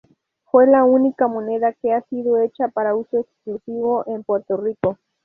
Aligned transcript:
Fue 0.45 0.65
la 0.65 0.83
única 0.83 1.27
moneda 1.27 1.73
que 1.73 1.93
ha 1.93 2.01
sido 2.01 2.39
hecha 2.39 2.69
para 2.69 2.95
uso 2.95 3.19
exclusivo 3.19 4.03
en 4.07 4.23
Puerto 4.23 4.57
Rico. 4.57 4.97